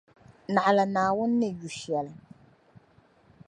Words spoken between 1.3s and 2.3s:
ni yu shɛli.